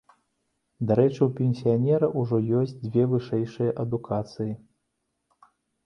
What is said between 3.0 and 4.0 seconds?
вышэйшыя